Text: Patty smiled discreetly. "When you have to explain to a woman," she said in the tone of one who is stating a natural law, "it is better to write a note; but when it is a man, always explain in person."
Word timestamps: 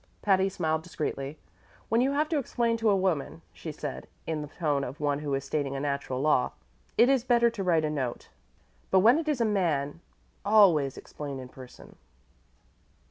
Patty 0.23 0.49
smiled 0.49 0.81
discreetly. 0.81 1.37
"When 1.87 2.01
you 2.01 2.13
have 2.13 2.27
to 2.29 2.39
explain 2.39 2.75
to 2.77 2.89
a 2.89 2.95
woman," 2.95 3.43
she 3.53 3.71
said 3.71 4.07
in 4.25 4.41
the 4.41 4.47
tone 4.47 4.83
of 4.83 4.99
one 4.99 5.19
who 5.19 5.31
is 5.35 5.45
stating 5.45 5.75
a 5.75 5.79
natural 5.79 6.19
law, 6.19 6.53
"it 6.97 7.07
is 7.07 7.23
better 7.23 7.51
to 7.51 7.63
write 7.63 7.85
a 7.85 7.89
note; 7.91 8.29
but 8.89 9.01
when 9.01 9.19
it 9.19 9.27
is 9.27 9.41
a 9.41 9.45
man, 9.45 10.01
always 10.43 10.97
explain 10.97 11.37
in 11.37 11.49
person." 11.49 11.97